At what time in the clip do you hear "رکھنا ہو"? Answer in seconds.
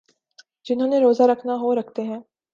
1.23-1.75